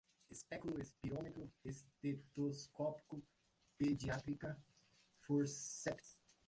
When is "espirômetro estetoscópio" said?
0.81-3.21